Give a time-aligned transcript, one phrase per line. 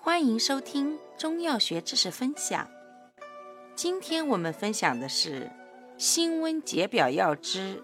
[0.00, 2.68] 欢迎收听中药学知识分享。
[3.74, 5.50] 今天我们分享的是
[5.96, 7.82] 辛温解表药之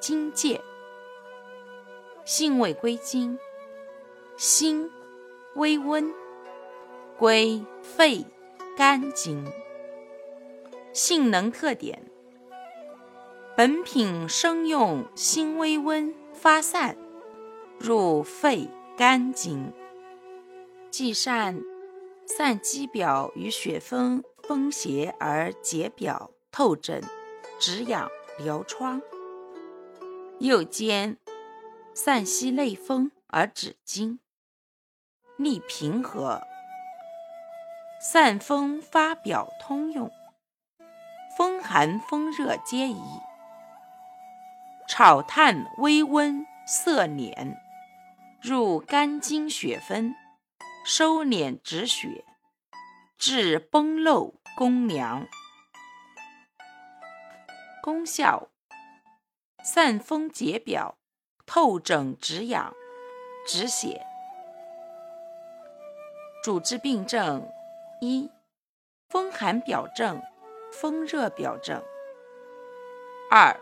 [0.00, 0.60] 荆芥。
[2.24, 3.38] 性味归经：
[4.36, 4.90] 辛，
[5.54, 6.12] 微温，
[7.16, 8.26] 归肺、
[8.76, 9.46] 肝经。
[10.92, 12.02] 性能特点：
[13.56, 16.96] 本品生用辛微温，发散，
[17.78, 19.72] 入肺、肝经。
[20.92, 21.58] 既善
[22.26, 27.02] 散肌表与血风风邪而解表透疹、
[27.58, 29.00] 止痒疗疮，
[30.38, 31.16] 又兼
[31.94, 34.20] 散息内风而止惊，
[35.38, 36.42] 利平和，
[37.98, 40.10] 散风发表通用，
[41.38, 43.02] 风寒风热皆宜。
[44.86, 47.56] 炒炭微温涩敛，
[48.42, 50.14] 入肝经血分。
[50.84, 52.24] 收敛止血，
[53.16, 55.28] 治崩漏宫凉。
[57.80, 58.48] 功效：
[59.62, 60.98] 散风解表，
[61.46, 62.74] 透疹止痒，
[63.46, 64.04] 止血。
[66.42, 67.48] 主治病症：
[68.00, 68.28] 一、
[69.08, 70.20] 风寒表症、
[70.72, 71.80] 风热表症；
[73.30, 73.56] 二、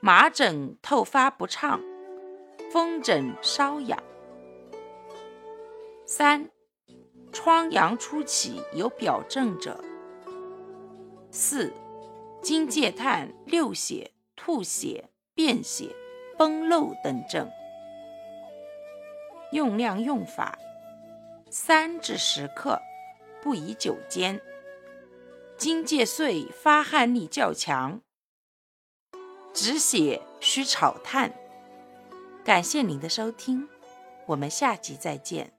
[0.00, 1.78] 麻疹透发不畅、
[2.72, 4.02] 风疹瘙痒。
[6.06, 6.50] 三、
[7.32, 9.72] 疮疡初起有表症者；
[11.30, 11.72] 四、
[12.42, 15.96] 经戒探漏血、吐血、便血、
[16.36, 17.50] 崩漏等症。
[19.52, 20.58] 用量用法：
[21.50, 22.78] 三至十克，
[23.42, 24.42] 不宜久煎。
[25.56, 28.02] 经戒碎发汗力较强，
[29.54, 31.32] 止血需炒炭。
[32.44, 33.66] 感谢您的收听，
[34.26, 35.52] 我们下集再见。